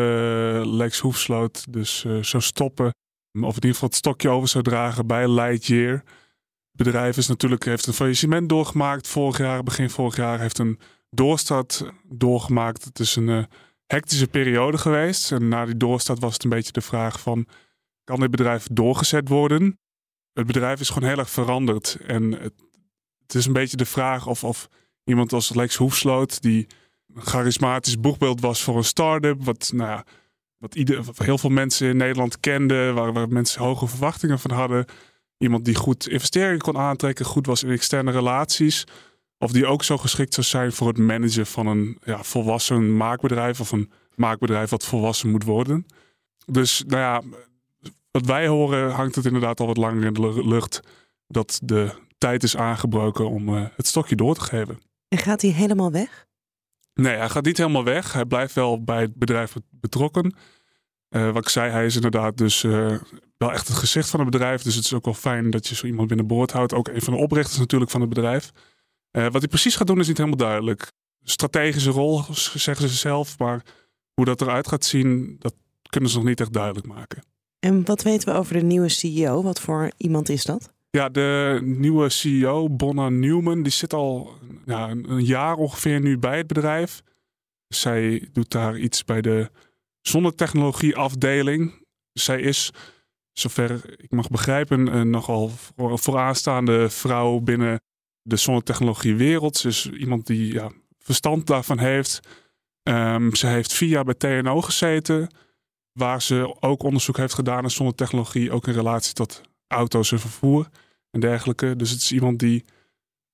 Lex 0.65 0.99
Hoefsloot 0.99 1.73
dus 1.73 2.05
uh, 2.05 2.23
zou 2.23 2.43
stoppen. 2.43 2.87
Of 3.33 3.49
in 3.49 3.55
ieder 3.55 3.71
geval 3.71 3.89
het 3.89 3.97
stokje 3.97 4.29
over 4.29 4.49
zou 4.49 4.65
dragen 4.65 5.07
bij 5.07 5.29
Lightyear. 5.29 5.93
Het 5.93 6.87
bedrijf 6.87 7.17
is 7.17 7.29
natuurlijk, 7.29 7.65
heeft 7.65 7.87
een 7.87 7.93
faillissement 7.93 8.49
doorgemaakt 8.49 9.09
vorig 9.09 9.39
jaar, 9.39 9.63
begin 9.63 9.91
vorig 9.91 10.17
jaar. 10.17 10.41
Heeft 10.41 10.59
een 10.59 10.79
doorstart 11.11 11.85
doorgemaakt. 12.09 12.85
Het 12.85 12.99
is 12.99 13.17
een 13.17 13.29
uh, 13.29 13.45
hectische 13.87 14.29
periode 14.29 14.79
geweest. 14.79 15.33
En 15.33 15.49
na 15.49 15.65
die 15.65 15.77
doorstart 15.77 16.21
was 16.21 16.33
het 16.33 16.45
een 16.45 16.51
beetje 16.51 16.73
de 16.73 16.81
vraag 16.81 17.21
van... 17.21 17.47
kan 18.05 18.21
dit 18.21 18.31
bedrijf 18.31 18.67
doorgezet 18.73 19.29
worden? 19.29 19.80
Het 20.33 20.47
bedrijf 20.47 20.81
is 20.81 20.89
gewoon 20.89 21.09
heel 21.09 21.19
erg 21.19 21.31
veranderd. 21.31 21.99
En 22.07 22.33
het, 22.33 22.53
het 23.23 23.35
is 23.35 23.47
een 23.47 23.53
beetje 23.53 23.77
de 23.77 23.87
vraag 23.87 24.27
of, 24.27 24.45
of 24.45 24.69
iemand 25.05 25.33
als 25.33 25.55
Lex 25.55 25.77
Hoefsloot, 25.77 26.43
die 26.43 26.67
een 27.15 27.23
charismatisch 27.23 28.01
boegbeeld 28.01 28.41
was 28.41 28.63
voor 28.63 28.77
een 28.77 28.85
start-up, 28.85 29.45
wat, 29.45 29.71
nou 29.75 29.91
ja, 29.91 30.05
wat 30.57 30.75
ieder, 30.75 31.05
heel 31.15 31.39
veel 31.39 31.51
mensen 31.51 31.89
in 31.89 31.97
Nederland 31.97 32.41
kenden, 32.41 32.95
waar, 32.95 33.29
mensen 33.29 33.63
hoge 33.63 33.87
verwachtingen 33.87 34.39
van 34.39 34.51
hadden. 34.51 34.85
Iemand 35.39 35.65
die 35.65 35.75
goed 35.75 36.09
investeringen 36.09 36.61
kon 36.61 36.79
aantrekken, 36.79 37.25
goed 37.25 37.47
was 37.47 37.63
in 37.63 37.71
externe 37.71 38.11
relaties. 38.11 38.85
Of 39.39 39.53
die 39.53 39.67
ook 39.67 39.85
zo 39.85 39.97
geschikt 39.97 40.35
zou 40.35 40.47
zijn 40.47 40.73
voor 40.73 40.89
het 40.89 40.99
managen 40.99 41.47
van 41.47 41.67
een 41.67 41.99
ja, 42.05 42.23
volwassen 42.23 42.97
maakbedrijf 42.97 43.61
of 43.61 43.73
een 43.73 43.91
maakbedrijf 44.15 44.71
wat 44.71 44.85
volwassen 44.85 45.31
moet 45.31 45.45
worden. 45.45 45.87
Dus 46.47 46.85
nou 46.87 47.01
ja, 47.01 47.39
wat 48.11 48.27
wij 48.27 48.47
horen 48.47 48.91
hangt 48.91 49.15
het 49.15 49.25
inderdaad 49.25 49.61
al 49.61 49.67
wat 49.67 49.77
langer 49.77 50.05
in 50.05 50.13
de 50.13 50.49
lucht 50.49 50.81
dat 51.27 51.61
de 51.63 51.93
tijd 52.19 52.43
is 52.43 52.57
aangebroken 52.57 53.31
om 53.31 53.49
uh, 53.49 53.67
het 53.77 53.87
stokje 53.87 54.17
door 54.17 54.35
te 54.35 54.41
geven. 54.41 54.81
En 55.09 55.19
gaat 55.19 55.43
hij 55.43 55.51
helemaal 55.51 55.91
weg? 55.91 56.27
Nee, 56.95 57.17
hij 57.17 57.29
gaat 57.29 57.45
niet 57.45 57.57
helemaal 57.57 57.85
weg. 57.85 58.13
Hij 58.13 58.25
blijft 58.25 58.55
wel 58.55 58.85
bij 58.85 59.01
het 59.01 59.15
bedrijf 59.15 59.55
betrokken. 59.71 60.35
Uh, 61.11 61.33
wat 61.33 61.43
ik 61.43 61.49
zei, 61.49 61.71
hij 61.71 61.87
is 61.87 61.95
inderdaad 61.95 62.37
dus 62.37 62.63
uh, 62.63 62.99
wel 63.37 63.53
echt 63.53 63.69
het 63.69 63.77
gezicht 63.77 64.11
van 64.11 64.21
het 64.21 64.31
bedrijf. 64.31 64.63
Dus 64.63 64.75
het 64.75 64.85
is 64.85 64.93
ook 64.95 65.05
wel 65.05 65.15
fijn 65.15 65.51
dat 65.51 65.67
je 65.67 65.75
zo 65.75 65.87
iemand 65.87 66.09
binnenboord 66.09 66.53
houdt. 66.53 66.75
Ook 66.75 66.89
een 66.89 67.03
van 67.03 67.13
de 67.13 67.21
oprichters 67.21 67.59
natuurlijk 67.59 67.91
van 67.91 68.01
het 68.01 68.09
bedrijf. 68.09 68.51
wat 69.11 69.33
hij 69.33 69.49
precies 69.49 69.77
gaat 69.77 69.87
doen 69.87 70.01
is 70.01 70.07
niet 70.07 70.17
helemaal 70.17 70.39
duidelijk. 70.39 70.93
Strategische 71.23 71.91
rol, 71.91 72.25
zeggen 72.55 72.89
ze 72.89 72.97
zelf. 72.97 73.39
Maar 73.39 73.65
hoe 74.15 74.25
dat 74.25 74.41
eruit 74.41 74.69
gaat 74.69 74.85
zien, 74.85 75.37
dat 75.39 75.55
kunnen 75.89 76.11
ze 76.11 76.17
nog 76.17 76.27
niet 76.27 76.41
echt 76.41 76.53
duidelijk 76.53 76.87
maken. 76.87 77.23
En 77.61 77.85
wat 77.85 78.03
weten 78.03 78.33
we 78.33 78.39
over 78.39 78.55
de 78.55 78.63
nieuwe 78.63 78.89
CEO? 78.89 79.43
Wat 79.43 79.61
voor 79.61 79.91
iemand 79.97 80.29
is 80.29 80.45
dat? 80.45 80.73
Ja, 80.91 81.09
de 81.09 81.61
nieuwe 81.63 82.09
CEO, 82.09 82.69
Bonna 82.71 83.09
Newman, 83.09 83.63
die 83.63 83.73
zit 83.73 83.93
al 83.93 84.33
ja, 84.67 84.91
een 84.91 85.25
jaar 85.25 85.57
ongeveer 85.57 86.01
nu 86.01 86.19
bij 86.19 86.37
het 86.37 86.47
bedrijf. 86.47 87.03
Zij 87.69 88.29
doet 88.33 88.51
daar 88.51 88.79
iets 88.79 89.05
bij 89.05 89.21
de 89.21 89.51
zonnetechnologie 90.01 90.97
afdeling. 90.97 91.87
Zij 92.13 92.41
is, 92.41 92.71
zover 93.33 93.95
ik 93.97 94.11
mag 94.11 94.29
begrijpen, 94.29 94.95
een 94.95 95.11
nogal 95.11 95.51
vooraanstaande 95.77 96.91
vrouw 96.91 97.39
binnen 97.39 97.81
de 98.23 98.37
zonnetechnologie 98.37 99.15
wereld. 99.15 99.57
Ze 99.57 99.69
is 99.69 99.91
iemand 99.91 100.27
die 100.27 100.53
ja, 100.53 100.71
verstand 100.99 101.47
daarvan 101.47 101.79
heeft. 101.79 102.21
Um, 102.83 103.35
ze 103.35 103.47
heeft 103.47 103.73
vier 103.73 103.89
jaar 103.89 104.05
bij 104.05 104.15
TNO 104.15 104.61
gezeten. 104.61 105.29
Waar 105.93 106.23
ze 106.23 106.57
ook 106.61 106.83
onderzoek 106.83 107.17
heeft 107.17 107.35
gedaan 107.35 107.61
naar 107.61 107.71
zonnetechnologie, 107.71 108.53
ook 108.53 108.67
in 108.67 108.75
relatie 108.75 109.13
tot 109.13 109.41
auto's 109.67 110.13
en 110.13 110.21
vervoer 110.21 110.69
en 111.11 111.21
dergelijke. 111.21 111.77
Dus 111.77 111.91
het 111.91 112.01
is 112.01 112.13
iemand 112.13 112.39
die 112.39 112.65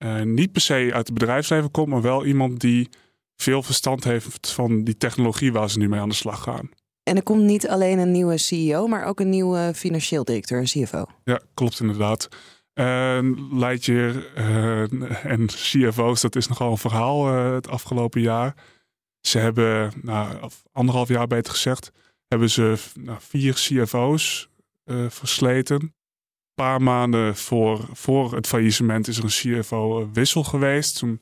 uh, 0.05 0.23
niet 0.23 0.53
per 0.53 0.61
se 0.61 0.91
uit 0.93 1.07
het 1.07 1.19
bedrijfsleven 1.19 1.71
komt, 1.71 1.89
maar 1.89 2.03
wel 2.03 2.25
iemand 2.25 2.61
die 2.61 2.89
veel 3.37 3.63
verstand 3.63 4.05
heeft 4.05 4.51
van 4.51 4.85
die 4.85 4.97
technologie 4.97 5.53
waar 5.53 5.71
ze 5.71 5.79
nu 5.79 5.89
mee 5.89 6.01
aan 6.01 6.09
de 6.09 6.15
slag 6.15 6.43
gaan. 6.43 6.71
En 7.03 7.17
er 7.17 7.23
komt 7.23 7.43
niet 7.43 7.69
alleen 7.69 7.99
een 7.99 8.11
nieuwe 8.11 8.39
CEO, 8.39 8.87
maar 8.87 9.05
ook 9.05 9.21
een 9.21 9.29
nieuwe 9.29 9.73
financieel 9.75 10.25
directeur, 10.25 10.59
een 10.59 10.85
CFO. 10.85 11.05
Ja, 11.25 11.41
klopt 11.55 11.81
inderdaad. 11.81 12.29
Uh, 12.75 13.23
uh, 13.23 14.95
en 15.25 15.47
CFO's, 15.47 16.21
dat 16.21 16.37
is 16.37 16.49
nogal 16.49 16.71
een 16.71 16.79
verhaal 16.79 17.29
uh, 17.29 17.55
het 17.55 17.69
afgelopen 17.69 18.21
jaar. 18.21 18.55
Ze 19.21 19.39
hebben, 19.39 19.93
nou, 20.03 20.51
anderhalf 20.73 21.09
jaar 21.09 21.27
beter 21.27 21.53
gezegd, 21.53 21.91
hebben 22.29 22.51
ze 22.51 22.77
nou, 22.95 23.19
vier 23.21 23.55
CFO's 23.55 24.49
uh, 24.85 25.11
versleten. 25.11 25.81
Een 25.81 25.93
paar 26.55 26.83
maanden 26.83 27.37
voor, 27.37 27.89
voor 27.93 28.35
het 28.35 28.47
faillissement 28.47 29.09
is 29.09 29.19
er 29.19 29.25
een 29.25 29.61
CFO-wissel 29.63 30.45
geweest. 30.45 30.99
Toen 30.99 31.21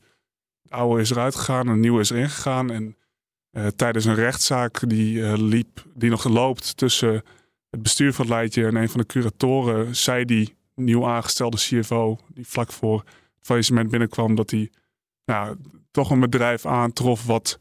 de 0.63 0.75
oude 0.75 1.01
is 1.01 1.11
eruit 1.11 1.35
gegaan, 1.35 1.67
een 1.67 1.81
nieuwe 1.81 2.01
is 2.01 2.11
erin 2.11 2.31
gegaan. 2.31 2.71
En 2.71 2.97
uh, 3.53 3.67
tijdens 3.67 4.05
een 4.05 4.15
rechtszaak 4.15 4.89
die 4.89 5.39
liep, 5.43 5.85
die 5.95 6.11
nog 6.11 6.25
loopt 6.25 6.77
tussen 6.77 7.23
het 7.71 7.83
bestuur 7.83 8.13
van 8.13 8.27
Lightyear 8.29 8.69
en 8.69 8.77
een 8.77 8.89
van 8.89 9.01
de 9.01 9.07
curatoren, 9.07 9.97
zei 9.97 10.25
die 10.25 10.57
nieuw 10.75 11.07
aangestelde 11.07 11.57
CFO, 11.57 12.19
die 12.29 12.47
vlak 12.47 12.73
voor 12.73 12.99
het 12.99 13.47
faillissement 13.47 13.91
binnenkwam, 13.91 14.35
dat 14.35 14.51
hij 14.51 14.71
nou, 15.25 15.57
toch 15.91 16.11
een 16.11 16.21
bedrijf 16.21 16.67
aantrof 16.67 17.27
wat 17.27 17.59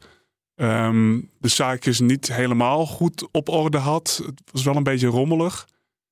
um, 0.54 1.30
de 1.38 1.48
zaakjes 1.48 2.00
niet 2.00 2.32
helemaal 2.32 2.86
goed 2.86 3.28
op 3.30 3.48
orde 3.48 3.78
had. 3.78 4.22
Het 4.26 4.50
was 4.52 4.62
wel 4.62 4.76
een 4.76 4.82
beetje 4.82 5.06
rommelig. 5.06 5.68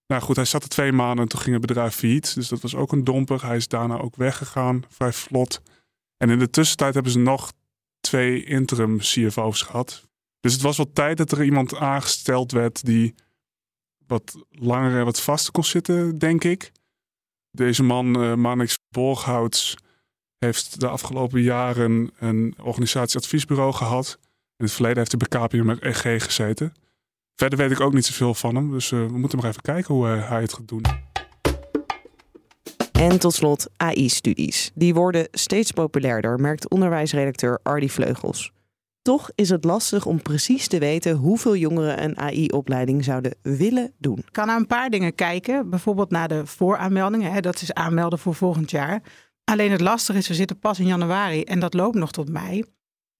Nou 0.07 0.23
goed, 0.23 0.37
hij 0.37 0.45
zat 0.45 0.63
er 0.63 0.69
twee 0.69 0.93
maanden 0.93 1.25
en 1.25 1.29
toen 1.29 1.41
ging 1.41 1.57
het 1.57 1.67
bedrijf 1.67 1.95
failliet. 1.95 2.35
Dus 2.35 2.49
dat 2.49 2.61
was 2.61 2.75
ook 2.75 2.93
een 2.93 3.05
domper. 3.05 3.47
Hij 3.47 3.57
is 3.57 3.69
daarna 3.69 3.99
ook 3.99 4.17
weggegaan, 4.17 4.85
vrij 4.89 5.13
vlot. 5.13 5.63
En 6.17 6.31
in 6.31 6.39
de 6.39 6.51
tussentijd 6.51 6.95
hebben 6.95 7.13
ze 7.13 7.19
nog 7.19 7.53
twee 8.01 8.45
interim 8.45 8.99
CFO's 8.99 9.63
gehad. 9.63 10.09
Dus 10.41 10.53
het 10.53 10.63
was 10.63 10.77
wel 10.77 10.93
tijd 10.93 11.17
dat 11.17 11.33
er 11.33 11.45
iemand 11.45 11.77
aangesteld 11.77 12.53
werd 12.53 12.85
die 12.85 13.15
wat 14.07 14.37
langer 14.51 14.99
en 14.99 15.05
wat 15.05 15.21
vaster 15.21 15.53
kon 15.53 15.65
zitten, 15.65 16.19
denk 16.19 16.45
ik. 16.45 16.73
Deze 17.51 17.83
man, 17.83 18.23
uh, 18.23 18.35
Manix 18.35 18.79
Borghouts, 18.91 19.77
heeft 20.39 20.81
de 20.81 20.89
afgelopen 20.89 21.43
jaren 21.43 22.11
een 22.19 22.55
organisatieadviesbureau 22.59 23.73
gehad. 23.73 24.19
In 24.63 24.69
het 24.69 24.77
verleden 24.77 24.99
heeft 24.99 25.15
hij 25.19 25.29
bij 25.29 25.49
KPMG 25.49 26.23
gezeten. 26.25 26.73
Verder 27.35 27.59
weet 27.59 27.71
ik 27.71 27.81
ook 27.81 27.93
niet 27.93 28.07
zoveel 28.07 28.35
van 28.35 28.55
hem, 28.55 28.71
dus 28.71 28.91
uh, 28.91 29.07
we 29.07 29.19
moeten 29.19 29.39
maar 29.39 29.49
even 29.49 29.63
kijken 29.63 29.95
hoe 29.95 30.07
uh, 30.07 30.29
hij 30.29 30.41
het 30.41 30.53
gaat 30.53 30.69
doen. 30.69 30.83
En 32.93 33.19
tot 33.19 33.35
slot 33.35 33.71
AI-studies. 33.77 34.71
Die 34.75 34.95
worden 34.95 35.29
steeds 35.31 35.71
populairder, 35.71 36.41
merkt 36.41 36.71
onderwijsredacteur 36.71 37.61
Ardy 37.63 37.89
Vleugels. 37.89 38.53
Toch 39.03 39.31
is 39.35 39.49
het 39.49 39.65
lastig 39.65 40.07
om 40.07 40.23
precies 40.23 40.69
te 40.69 40.79
weten 40.79 41.17
hoeveel 41.17 41.57
jongeren 41.57 42.03
een 42.03 42.19
AI-opleiding 42.19 43.05
zouden 43.05 43.35
willen 43.43 43.93
doen. 43.99 44.19
Ik 44.19 44.33
kan 44.33 44.47
naar 44.47 44.57
een 44.57 44.67
paar 44.67 44.91
dingen 44.91 45.15
kijken, 45.15 45.71
bijvoorbeeld 45.71 46.11
naar 46.11 46.29
de 46.29 46.47
vooraanmeldingen. 46.47 47.43
Dat 47.43 47.63
is 47.63 47.73
aanmelden 47.73 48.19
voor 48.19 48.35
volgend 48.35 48.71
jaar. 48.71 49.03
Alleen 49.45 49.71
het 49.71 49.81
lastige 49.81 50.19
is, 50.19 50.29
we 50.29 50.35
zitten 50.35 50.59
pas 50.59 50.79
in 50.79 50.87
januari 50.87 51.43
en 51.43 51.61
dat 51.61 51.75
loopt 51.75 51.97
nog 51.97 52.13
tot 52.13 52.29
mei. 52.29 52.65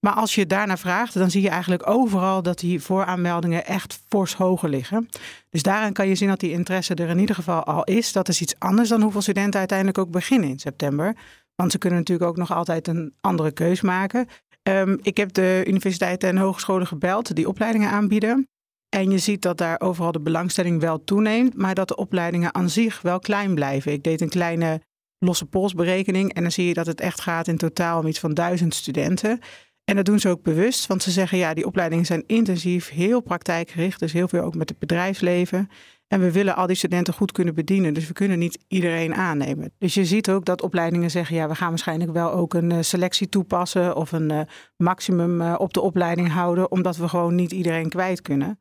Maar 0.05 0.15
als 0.15 0.35
je 0.35 0.47
daarna 0.47 0.77
vraagt, 0.77 1.15
dan 1.15 1.31
zie 1.31 1.43
je 1.43 1.49
eigenlijk 1.49 1.89
overal 1.89 2.43
dat 2.43 2.59
die 2.59 2.81
vooraanmeldingen 2.81 3.67
echt 3.67 4.01
fors 4.09 4.35
hoger 4.35 4.69
liggen. 4.69 5.09
Dus 5.51 5.63
daarin 5.63 5.93
kan 5.93 6.09
je 6.09 6.15
zien 6.15 6.29
dat 6.29 6.41
die 6.41 6.51
interesse 6.51 6.95
er 6.95 7.09
in 7.09 7.19
ieder 7.19 7.35
geval 7.35 7.65
al 7.65 7.85
is. 7.85 8.13
Dat 8.13 8.29
is 8.29 8.41
iets 8.41 8.55
anders 8.59 8.89
dan 8.89 9.03
hoeveel 9.03 9.21
studenten 9.21 9.59
uiteindelijk 9.59 9.99
ook 9.99 10.11
beginnen 10.11 10.49
in 10.49 10.59
september. 10.59 11.17
Want 11.55 11.73
ze 11.73 11.79
kunnen 11.79 11.99
natuurlijk 11.99 12.31
ook 12.31 12.37
nog 12.37 12.53
altijd 12.53 12.89
een 12.89 13.15
andere 13.21 13.53
keus 13.53 13.81
maken. 13.81 14.27
Um, 14.63 14.99
ik 15.03 15.17
heb 15.17 15.33
de 15.33 15.63
universiteiten 15.67 16.29
en 16.29 16.37
hogescholen 16.37 16.87
gebeld 16.87 17.35
die 17.35 17.49
opleidingen 17.49 17.91
aanbieden. 17.91 18.49
En 18.89 19.11
je 19.11 19.19
ziet 19.19 19.43
dat 19.43 19.59
daar 19.59 19.81
overal 19.81 20.13
de 20.13 20.21
belangstelling 20.21 20.81
wel 20.81 21.05
toeneemt, 21.05 21.57
maar 21.57 21.75
dat 21.75 21.89
de 21.89 21.97
opleidingen 21.97 22.55
aan 22.55 22.71
zich 22.71 23.01
wel 23.01 23.19
klein 23.19 23.55
blijven. 23.55 23.93
Ik 23.93 24.03
deed 24.03 24.21
een 24.21 24.29
kleine 24.29 24.81
losse 25.19 25.47
polsberekening 25.47 26.33
en 26.33 26.43
dan 26.43 26.53
zie 26.53 26.67
je 26.67 26.75
dat 26.75 26.87
het 26.87 27.01
echt 27.01 27.21
gaat 27.21 27.49
in 27.49 27.57
totaal 27.57 28.01
om 28.01 28.07
iets 28.07 28.21
van 28.21 28.35
duizend 28.35 28.75
studenten. 28.75 29.41
En 29.85 29.97
dat 29.97 30.05
doen 30.05 30.19
ze 30.19 30.29
ook 30.29 30.43
bewust, 30.43 30.87
want 30.87 31.03
ze 31.03 31.11
zeggen 31.11 31.39
ja, 31.39 31.55
die 31.55 31.67
opleidingen 31.67 32.07
zijn 32.07 32.25
intensief, 32.27 32.89
heel 32.89 33.21
praktijkgericht, 33.21 34.01
dus 34.01 34.13
heel 34.13 34.29
veel 34.29 34.43
ook 34.43 34.55
met 34.55 34.69
het 34.69 34.79
bedrijfsleven. 34.79 35.69
En 36.09 36.21
we 36.21 36.33
willen 36.33 36.57
al 36.57 36.67
die 36.67 36.77
studenten 36.77 37.15
goed 37.15 37.33
kunnen 37.33 37.55
bedienen, 37.55 37.95
dus 37.95 38.07
we 38.07 38.13
kunnen 38.13 38.39
niet 38.39 38.65
iedereen 38.69 39.15
aannemen. 39.15 39.73
Dus 39.79 39.95
je 39.95 40.05
ziet 40.05 40.31
ook 40.31 40.45
dat 40.45 40.63
opleidingen 40.63 41.11
zeggen 41.11 41.37
ja, 41.37 41.49
we 41.49 41.55
gaan 41.55 41.69
waarschijnlijk 41.69 42.13
wel 42.13 42.33
ook 42.33 42.55
een 42.55 42.71
eh, 42.71 42.79
selectie 42.81 43.29
toepassen 43.29 43.97
of 43.97 44.13
een 44.13 44.33
uh, 44.33 44.41
maximum 44.77 45.41
uh, 45.41 45.55
op 45.59 45.75
de 45.75 45.81
opleiding 45.81 46.29
houden, 46.33 46.71
omdat 46.71 46.97
we 46.97 47.09
gewoon 47.09 47.35
niet 47.35 47.53
iedereen 47.53 47.89
kwijt 47.89 48.23
kunnen. 48.23 48.61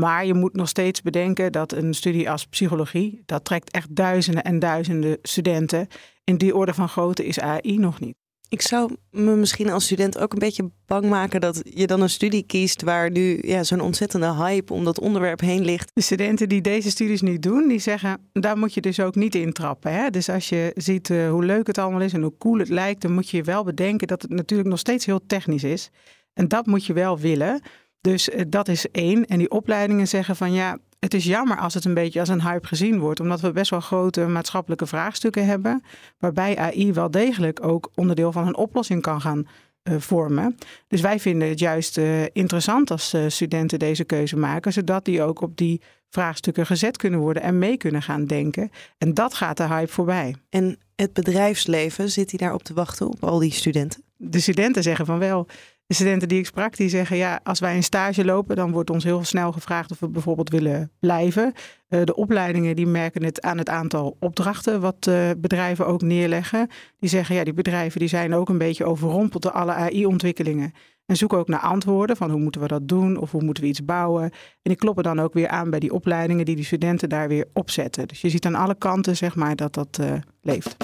Maar 0.00 0.26
je 0.26 0.34
moet 0.34 0.54
nog 0.54 0.68
steeds 0.68 1.02
bedenken 1.02 1.52
dat 1.52 1.72
een 1.72 1.94
studie 1.94 2.30
als 2.30 2.46
psychologie, 2.46 3.22
dat 3.26 3.44
trekt 3.44 3.70
echt 3.70 3.96
duizenden 3.96 4.44
en 4.44 4.58
duizenden 4.58 5.18
studenten. 5.22 5.86
In 6.24 6.36
die 6.36 6.56
orde 6.56 6.74
van 6.74 6.88
grootte 6.88 7.26
is 7.26 7.40
AI 7.40 7.78
nog 7.78 8.00
niet. 8.00 8.21
Ik 8.52 8.62
zou 8.62 8.96
me 9.10 9.36
misschien 9.36 9.70
als 9.70 9.84
student 9.84 10.18
ook 10.18 10.32
een 10.32 10.38
beetje 10.38 10.70
bang 10.86 11.04
maken 11.04 11.40
dat 11.40 11.62
je 11.64 11.86
dan 11.86 12.00
een 12.00 12.10
studie 12.10 12.42
kiest 12.42 12.82
waar 12.82 13.10
nu 13.10 13.38
ja, 13.40 13.64
zo'n 13.64 13.80
ontzettende 13.80 14.34
hype 14.34 14.72
om 14.72 14.84
dat 14.84 15.00
onderwerp 15.00 15.40
heen 15.40 15.64
ligt. 15.64 15.90
De 15.94 16.00
studenten 16.00 16.48
die 16.48 16.60
deze 16.60 16.90
studies 16.90 17.20
niet 17.20 17.42
doen, 17.42 17.68
die 17.68 17.78
zeggen 17.78 18.30
daar 18.32 18.58
moet 18.58 18.74
je 18.74 18.80
dus 18.80 19.00
ook 19.00 19.14
niet 19.14 19.34
in 19.34 19.52
trappen. 19.52 19.92
Hè? 19.92 20.10
Dus 20.10 20.28
als 20.28 20.48
je 20.48 20.72
ziet 20.74 21.08
uh, 21.08 21.30
hoe 21.30 21.44
leuk 21.44 21.66
het 21.66 21.78
allemaal 21.78 22.00
is 22.00 22.12
en 22.12 22.22
hoe 22.22 22.36
cool 22.38 22.58
het 22.58 22.68
lijkt, 22.68 23.02
dan 23.02 23.12
moet 23.12 23.28
je 23.28 23.42
wel 23.42 23.64
bedenken 23.64 24.06
dat 24.06 24.22
het 24.22 24.30
natuurlijk 24.30 24.68
nog 24.68 24.78
steeds 24.78 25.06
heel 25.06 25.26
technisch 25.26 25.64
is. 25.64 25.90
En 26.32 26.48
dat 26.48 26.66
moet 26.66 26.86
je 26.86 26.92
wel 26.92 27.18
willen. 27.18 27.62
Dus 28.00 28.28
uh, 28.28 28.40
dat 28.48 28.68
is 28.68 28.90
één. 28.90 29.24
En 29.26 29.38
die 29.38 29.50
opleidingen 29.50 30.08
zeggen 30.08 30.36
van 30.36 30.52
ja, 30.52 30.78
het 31.02 31.14
is 31.14 31.24
jammer 31.24 31.58
als 31.58 31.74
het 31.74 31.84
een 31.84 31.94
beetje 31.94 32.20
als 32.20 32.28
een 32.28 32.42
hype 32.42 32.66
gezien 32.66 32.98
wordt, 32.98 33.20
omdat 33.20 33.40
we 33.40 33.52
best 33.52 33.70
wel 33.70 33.80
grote 33.80 34.26
maatschappelijke 34.26 34.86
vraagstukken 34.86 35.46
hebben, 35.46 35.82
waarbij 36.18 36.56
AI 36.58 36.92
wel 36.92 37.10
degelijk 37.10 37.64
ook 37.64 37.90
onderdeel 37.94 38.32
van 38.32 38.46
een 38.46 38.56
oplossing 38.56 39.02
kan 39.02 39.20
gaan 39.20 39.46
uh, 39.84 39.94
vormen. 39.98 40.58
Dus 40.88 41.00
wij 41.00 41.20
vinden 41.20 41.48
het 41.48 41.58
juist 41.58 41.98
uh, 41.98 42.22
interessant 42.22 42.90
als 42.90 43.14
uh, 43.14 43.24
studenten 43.28 43.78
deze 43.78 44.04
keuze 44.04 44.36
maken, 44.36 44.72
zodat 44.72 45.04
die 45.04 45.22
ook 45.22 45.40
op 45.40 45.56
die 45.56 45.80
vraagstukken 46.08 46.66
gezet 46.66 46.96
kunnen 46.96 47.20
worden 47.20 47.42
en 47.42 47.58
mee 47.58 47.76
kunnen 47.76 48.02
gaan 48.02 48.24
denken. 48.24 48.70
En 48.98 49.14
dat 49.14 49.34
gaat 49.34 49.56
de 49.56 49.66
hype 49.66 49.92
voorbij. 49.92 50.34
En 50.50 50.78
het 50.96 51.12
bedrijfsleven, 51.12 52.10
zit 52.10 52.30
hij 52.30 52.38
daarop 52.38 52.62
te 52.62 52.74
wachten 52.74 53.06
op 53.06 53.24
al 53.24 53.38
die 53.38 53.52
studenten? 53.52 54.02
De 54.16 54.40
studenten 54.40 54.82
zeggen 54.82 55.06
van 55.06 55.18
wel. 55.18 55.46
De 55.86 55.94
studenten 55.94 56.28
die 56.28 56.38
ik 56.38 56.46
sprak, 56.46 56.76
die 56.76 56.88
zeggen 56.88 57.16
ja, 57.16 57.40
als 57.42 57.60
wij 57.60 57.76
een 57.76 57.82
stage 57.82 58.24
lopen, 58.24 58.56
dan 58.56 58.70
wordt 58.70 58.90
ons 58.90 59.04
heel 59.04 59.24
snel 59.24 59.52
gevraagd 59.52 59.90
of 59.90 60.00
we 60.00 60.08
bijvoorbeeld 60.08 60.50
willen 60.50 60.90
blijven. 61.00 61.52
Uh, 61.88 62.04
de 62.04 62.14
opleidingen 62.14 62.76
die 62.76 62.86
merken 62.86 63.24
het 63.24 63.42
aan 63.42 63.58
het 63.58 63.68
aantal 63.68 64.16
opdrachten 64.20 64.80
wat 64.80 65.06
uh, 65.08 65.30
bedrijven 65.38 65.86
ook 65.86 66.02
neerleggen. 66.02 66.68
Die 66.98 67.08
zeggen 67.08 67.34
ja, 67.34 67.44
die 67.44 67.52
bedrijven 67.52 68.00
die 68.00 68.08
zijn 68.08 68.34
ook 68.34 68.48
een 68.48 68.58
beetje 68.58 68.84
overrompeld 68.84 69.42
door 69.42 69.52
alle 69.52 69.72
AI-ontwikkelingen. 69.72 70.72
En 71.06 71.16
zoeken 71.16 71.38
ook 71.38 71.48
naar 71.48 71.60
antwoorden 71.60 72.16
van 72.16 72.30
hoe 72.30 72.40
moeten 72.40 72.60
we 72.60 72.68
dat 72.68 72.88
doen 72.88 73.16
of 73.16 73.30
hoe 73.30 73.42
moeten 73.42 73.62
we 73.62 73.68
iets 73.68 73.84
bouwen. 73.84 74.22
En 74.22 74.30
die 74.62 74.76
kloppen 74.76 75.04
dan 75.04 75.20
ook 75.20 75.32
weer 75.32 75.48
aan 75.48 75.70
bij 75.70 75.80
die 75.80 75.92
opleidingen 75.92 76.44
die 76.44 76.56
die 76.56 76.64
studenten 76.64 77.08
daar 77.08 77.28
weer 77.28 77.46
opzetten. 77.52 78.08
Dus 78.08 78.20
je 78.20 78.28
ziet 78.28 78.46
aan 78.46 78.54
alle 78.54 78.74
kanten 78.74 79.16
zeg 79.16 79.34
maar 79.34 79.56
dat 79.56 79.74
dat 79.74 79.98
uh, 80.00 80.12
leeft. 80.40 80.76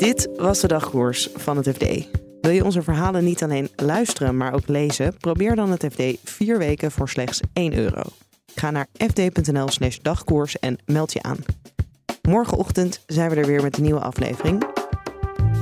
Dit 0.00 0.28
was 0.36 0.60
de 0.60 0.68
dagkoers 0.68 1.28
van 1.34 1.56
het 1.56 1.68
FD. 1.68 2.08
Wil 2.40 2.50
je 2.50 2.64
onze 2.64 2.82
verhalen 2.82 3.24
niet 3.24 3.42
alleen 3.42 3.68
luisteren, 3.76 4.36
maar 4.36 4.54
ook 4.54 4.68
lezen? 4.68 5.16
Probeer 5.16 5.56
dan 5.56 5.70
het 5.70 5.86
FD 5.92 6.02
vier 6.24 6.58
weken 6.58 6.90
voor 6.90 7.08
slechts 7.08 7.40
1 7.52 7.74
euro. 7.74 8.02
Ga 8.54 8.70
naar 8.70 8.86
fd.nl/slash 8.92 9.98
dagkoers 9.98 10.58
en 10.58 10.78
meld 10.84 11.12
je 11.12 11.22
aan. 11.22 11.38
Morgenochtend 12.22 13.02
zijn 13.06 13.30
we 13.30 13.36
er 13.36 13.46
weer 13.46 13.62
met 13.62 13.76
een 13.76 13.82
nieuwe 13.82 14.00
aflevering. 14.00 14.62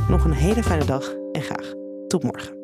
Nog 0.09 0.25
een 0.25 0.33
hele 0.33 0.62
fijne 0.62 0.85
dag 0.85 1.14
en 1.33 1.42
graag 1.42 1.73
tot 2.09 2.23
morgen. 2.23 2.57